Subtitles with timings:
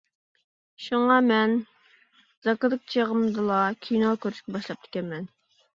[0.85, 1.53] شۇڭا مەن
[2.49, 5.33] «زاكىدىكى چېغىم» دىلا كىنو كۆرۈشكە باشلاپتىكەنمەن.